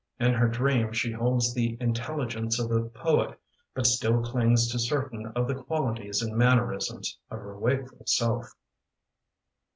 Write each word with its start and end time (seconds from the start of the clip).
In 0.19 0.33
her 0.33 0.47
dream 0.47 0.91
she 0.93 1.11
holds 1.11 1.53
the 1.53 1.77
intelli 1.77 2.25
gence 2.27 2.57
of 2.59 2.71
a 2.71 2.89
poet 2.89 3.39
but 3.75 3.85
still 3.85 4.19
clings 4.23 4.67
to 4.71 4.79
certain 4.79 5.27
of 5.35 5.47
the 5.47 5.53
qualities 5.53 6.23
and 6.23 6.35
mannerisms 6.35 7.19
of 7.29 7.37
her 7.37 7.55
wakeful 7.55 8.07
self. 8.07 8.51